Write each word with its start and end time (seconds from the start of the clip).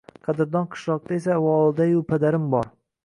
Qadrdon 0.27 0.63
qishloqda 0.75 1.13
esa 1.19 1.37
volidayu-padarim 1.43 2.49
bor. 2.55 2.73